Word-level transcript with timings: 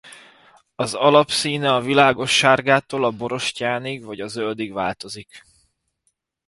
Az 0.75 0.93
alapszíne 0.93 1.73
a 1.73 1.81
világossárgától 1.81 3.05
a 3.05 3.11
borostyánig 3.11 4.03
vagy 4.03 4.19
a 4.19 4.27
zöldig 4.27 4.73
változik. 4.73 5.43